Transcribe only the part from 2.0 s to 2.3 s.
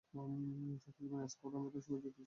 যুক্ত ছিলেন।